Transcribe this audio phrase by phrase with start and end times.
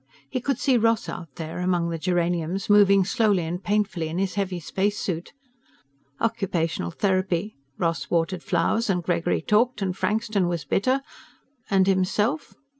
[0.31, 4.33] He could see Ross out there, among the geraniums, moving slowly and painfully in his
[4.33, 5.31] heavy spacesuit.
[6.19, 7.53] Occupational therapy.
[7.77, 11.03] Ross watered flowers and Gregory talked and Frankston was bitter
[11.69, 11.85] and...
[11.85, 12.55] himself?